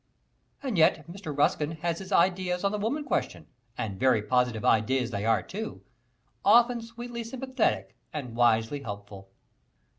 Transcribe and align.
And 0.63 0.79
yet 0.79 1.05
Mr. 1.07 1.37
Ruskin 1.37 1.73
has 1.83 1.99
his 1.99 2.11
ideas 2.11 2.63
on 2.63 2.71
the 2.71 2.79
woman 2.79 3.03
question, 3.03 3.45
and 3.77 3.99
very 3.99 4.23
positive 4.23 4.65
ideas 4.65 5.11
they 5.11 5.27
are 5.27 5.43
too 5.43 5.83
often 6.43 6.81
sweetly 6.81 7.23
sympathetic 7.23 7.95
and 8.11 8.35
wisely 8.35 8.79
helpful. 8.81 9.29